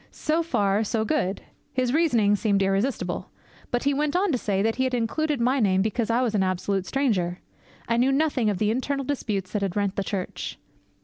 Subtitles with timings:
[0.09, 1.43] So far, so good.
[1.73, 3.29] His reasoning seemed irresistible.
[3.69, 6.33] But he went on to say that he had included my name because I was
[6.33, 7.37] an absolute stranger.
[7.87, 10.57] I knew nothing of the internal disputes that had rent the church.